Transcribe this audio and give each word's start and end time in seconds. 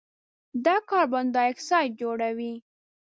د 0.65 0.67
کاربن 0.89 1.25
ډای 1.35 1.47
اکسایډ 1.53 1.89
جوړوي. 2.01 2.53